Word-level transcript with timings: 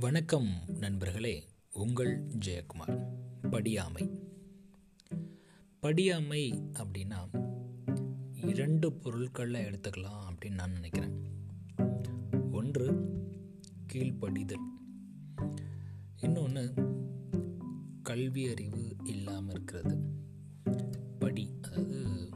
வணக்கம் 0.00 0.48
நண்பர்களே 0.78 1.48
உங்கள் 1.72 2.26
ஜெயக்குமார். 2.26 3.06
படியாமை. 3.42 4.20
படியாமை 5.82 6.70
அப்படின்னா 6.72 7.28
இரண்டு 8.32 8.92
பொருட்களில் 8.92 9.64
எடுத்துக்கலாம் 9.64 10.26
அப்படின்னு 10.30 10.50
நான் 10.50 10.72
நினைக்கிறேன். 10.72 11.24
ஒன்று 12.52 12.92
கீழ்ப்படிதல். 13.92 14.66
இன்னொன்று 16.16 16.74
கல்வி 18.02 18.48
அறிவு 18.48 18.96
இல்லாமல் 19.04 19.54
இருக்கிறது. 19.54 19.98
படி 21.18 21.58
அதாவது 21.62 22.28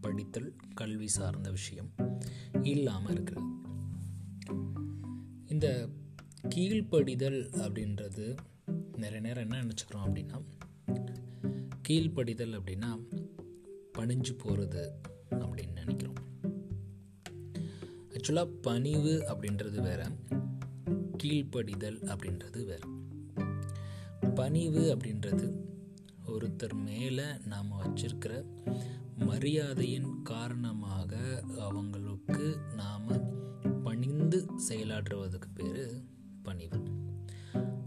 படித்தல் 0.00 0.56
கல்வி 0.74 1.08
சார்ந்த 1.08 1.50
விஷயம் 1.50 1.90
இல்லாமல் 2.62 3.12
இருக்கிறது. 3.12 3.54
இந்த 5.46 5.88
கீழ்ப்படிதல் 6.54 7.40
அப்படின்றது 7.56 8.36
நிறைய 8.96 9.20
நேரம் 9.20 9.50
என்ன 9.50 9.60
நினச்சிக்கிறோம் 9.60 10.06
அப்படின்னா 10.06 10.42
கீழ்ப்படிதல் 11.88 12.58
அப்படின்னா 12.58 13.06
பணிஞ்சு 13.98 14.32
போகிறது 14.38 15.00
அப்படின்னு 15.30 15.72
நினைக்கிறோம். 15.72 16.14
ஆக்சுவலாக 18.10 18.46
பணிவு 18.46 19.24
அப்படின்றது 19.28 19.82
வேற 19.82 20.08
கீழ்ப்படிதல் 21.22 21.98
அப்படின்றது 22.04 22.64
வேற. 22.64 22.78
பணிவு 24.34 24.96
அப்படின்றது 24.96 25.52
ஒருத்தர் 26.26 26.84
மேலே 26.84 27.24
நாம் 27.44 27.72
வச்சிருக்கிற 27.72 28.44
மரியாதையின் 29.18 30.22
காரணமாக 30.22 31.42
அவங்களுக்கு 31.58 32.58
நாம் 32.76 33.10
பணிந்து 33.82 34.46
செயலாற்றுவதுக்கு 34.68 35.48
பேர் 35.54 36.14
பணிவு 36.48 36.78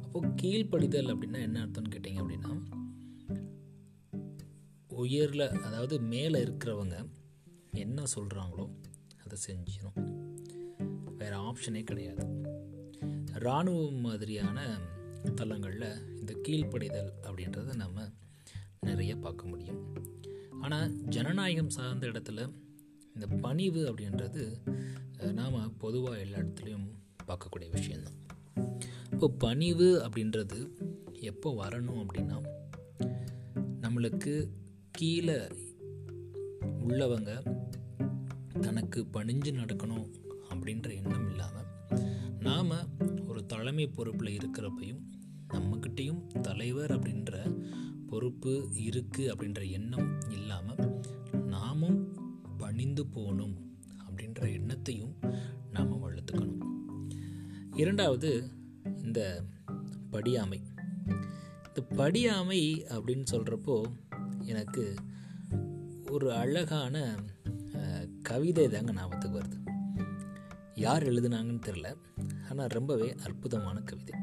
அப்போது 0.03 0.29
கீழ்ப்படிதல் 0.41 1.11
அப்படின்னா 1.13 1.41
என்ன 1.47 1.63
அர்த்தம்னு 1.65 1.93
கேட்டிங்க 1.95 2.21
அப்படின்னா 2.23 2.53
உயரில் 5.01 5.45
அதாவது 5.67 5.95
மேலே 6.13 6.37
இருக்கிறவங்க 6.45 6.95
என்ன 7.83 8.03
சொல்கிறாங்களோ 8.15 8.65
அதை 9.23 9.35
செஞ்சிடும் 9.45 9.97
வேறு 11.19 11.37
ஆப்ஷனே 11.47 11.81
கிடையாது. 11.83 12.23
இராணுவம் 13.39 14.01
மாதிரியான 14.05 14.59
தளங்களில் 15.35 15.89
இந்த 16.19 16.33
கீழ்ப்படிதல் 16.45 17.11
அப்படின்றத 17.27 17.75
நம்ம 17.83 18.07
நிறைய 18.87 19.13
பார்க்க 19.25 19.51
முடியும். 19.51 19.79
ஆனால் 20.63 20.93
ஜனநாயகம் 21.15 21.75
சார்ந்த 21.77 22.07
இடத்துல 22.11 22.45
இந்த 23.15 23.27
பணிவு 23.45 23.81
அப்படின்றது 23.91 24.43
நாம் 25.39 25.77
பொதுவாக 25.83 26.23
எல்லா 26.25 26.37
இடத்துலையும் 26.37 26.87
பார்க்கக்கூடிய 27.29 27.69
விஷயந்தான் 27.77 28.19
இப்போ 29.11 29.27
பணிவு 29.37 29.89
அப்படின்றது 30.03 30.59
எப்போ 31.21 31.49
வரணும் 31.55 32.01
அப்படின்னா 32.03 32.37
நம்மளுக்கு 33.81 34.33
கீழே 34.91 35.39
உள்ளவங்க 36.81 37.31
தனக்கு 38.59 38.99
பணிஞ்சு 39.13 39.51
நடக்கணும் 39.53 40.07
அப்படின்ற 40.49 40.89
எண்ணம் 40.95 41.27
இல்லாமல் 41.29 41.67
நாம் 42.39 42.73
ஒரு 43.27 43.41
தலைமை 43.45 43.87
பொறுப்பில் 43.87 44.37
இருக்கிறப்பையும் 44.37 45.03
நம்மக்கிட்டேயும் 45.53 46.21
தலைவர் 46.41 46.91
அப்படின்ற 46.91 47.33
பொறுப்பு 48.07 48.53
இருக்குது 48.85 49.29
அப்படின்ற 49.31 49.61
எண்ணம் 49.71 50.09
இல்லாமல் 50.29 50.81
நாமும் 51.47 51.99
பணிந்து 52.57 53.05
போகணும் 53.07 53.55
அப்படின்ற 53.99 54.41
எண்ணத்தையும் 54.51 55.13
இரண்டாவது 57.81 58.29
இந்த 59.03 59.19
படியாமை. 60.11 60.59
இந்த 61.67 61.81
படியாமை 61.99 62.61
அப்படின்னு 62.95 63.25
சொல்கிறப்போ 63.31 63.75
எனக்கு 64.51 64.83
ஒரு 66.11 66.27
அழகான 66.33 66.95
கவிதை 68.21 68.65
தாங்க 68.67 68.93
ஞாபகத்துக்கு 68.93 69.37
வருது. 69.39 69.59
யார் 70.85 71.05
எழுதுனாங்கன்னு 71.11 71.65
தெரில 71.67 71.89
ஆனால் 72.49 72.73
ரொம்பவே 72.77 73.09
அற்புதமான 73.25 73.77
கவிதை. 73.81 74.15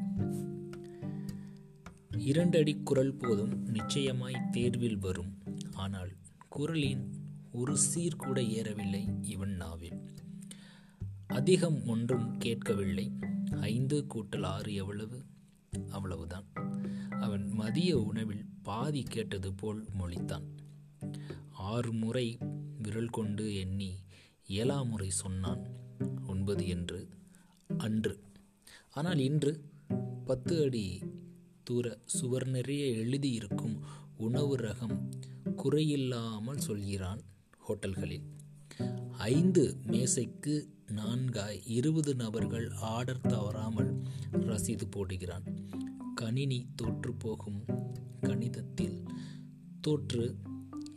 இரண்டடி 2.29 2.75
குரல் 2.83 3.17
போதும் 3.23 3.55
நிச்சயமாய் 3.69 4.45
தேர்வில் 4.51 5.01
வரும். 5.07 5.33
ஆனால் 5.85 6.13
குரலின் 6.49 7.05
ஒரு 7.51 7.75
சீர் 7.87 8.21
கூட 8.25 8.39
ஏறவில்லை 8.59 9.03
இவன் 9.33 9.55
நாவில். 9.63 9.99
அதிகம் 11.27 11.87
ஒன்றும் 11.87 12.37
கேட்கவில்லை. 12.37 13.11
ஐந்து 13.61 14.05
கூட்டல் 14.15 14.43
ஆறு 14.43 14.73
எவ்வளவு? 14.73 15.23
அவ்வளவுதான். 15.89 16.45
அவன் 17.09 17.47
மதிய 17.47 17.99
உணவில் 17.99 18.45
பாதி 18.63 19.03
கேட்டது 19.03 19.53
போல் 19.53 19.85
மொழித்தான். 19.99 20.43
ஆறு 21.51 21.93
முறை 21.93 22.37
விரல் 22.81 23.07
கொண்டு 23.07 23.55
எண்ணி 23.55 23.95
ஏழாம் 24.47 24.89
முறை 24.89 25.09
சொன்னான். 25.09 25.67
ஒன்பது 26.27 26.67
என்று 26.67 27.09
அன்று. 27.77 28.19
ஆனால் 28.91 29.17
இன்று 29.17 29.69
பத்து 30.25 30.63
அடி 30.63 30.99
தூர 31.63 31.99
சுவர் 32.05 32.47
நிறைய 32.47 32.85
எழுதியிருக்கும் 32.85 33.79
உணவு 34.17 34.55
ரகம் 34.55 35.09
குறையில்லாமல் 35.45 36.57
சொல்கிறான் 36.57 37.21
ஹோட்டல்களில். 37.67 38.25
ஐந்து 39.11 39.77
மேசைக்கு 39.83 40.75
நான்காய் 40.91 41.61
இருபது 41.65 42.15
நபர்கள் 42.15 42.71
ஆர்டர் 42.71 43.21
தவறாமல் 43.21 44.03
ரசீது 44.31 44.85
போடுகிறான். 44.85 45.45
கணினி 46.15 46.65
தோற்று 46.75 47.13
போகும் 47.13 47.65
கணிதத்தில் 48.21 49.05
தோற்று 49.81 50.35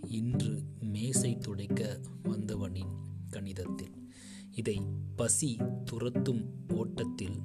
இன்று 0.07 0.63
மேசை 0.81 1.39
துடைக்க 1.39 2.01
வந்தவனின் 2.23 2.95
கணிதத்தில். 3.31 3.95
இதை 4.51 4.83
பசி 5.17 5.57
துரத்தும் 5.85 6.55
ஓட்டத்தில் 6.69 7.39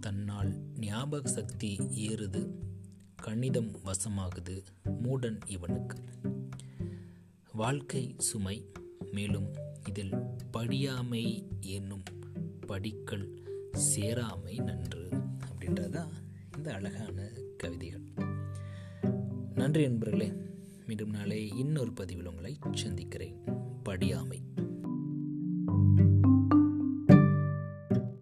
தன்னால் 0.00 0.62
ஞாபக 0.78 1.28
சக்தி 1.28 1.76
ஏறுது 1.76 2.50
கணிதம் 3.16 3.70
வசமாகுது 3.84 4.62
மூடன் 5.02 5.40
இவனுக்கு. 5.46 5.98
வாழ்க்கை 7.52 8.14
சுமை 8.18 8.70
மேலும் 9.12 9.68
இதில் 9.90 10.12
படியாமை 10.52 11.44
என்னும் 11.60 12.02
படிக்கல் 12.66 13.28
சேராமை 13.94 14.62
நன்று 14.62 15.08
அப்படின்றதா 15.44 16.06
இந்த 16.56 16.72
அழகான 16.72 17.30
கவிதைகள். 17.56 18.04
நன்றி 19.54 19.82
நண்பர்களே 19.82 20.32
மீண்டும் 20.86 21.10
நாளை 21.10 21.48
இன்னொரு 21.48 21.92
பதிவில் 21.92 22.26
உங்களை 22.26 22.58
சந்திக்கிறேன். 22.72 23.36
படியாமை. 23.84 24.38